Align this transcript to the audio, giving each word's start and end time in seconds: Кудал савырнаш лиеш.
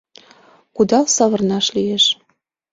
Кудал 0.75 1.05
савырнаш 1.15 1.65
лиеш. 1.75 2.05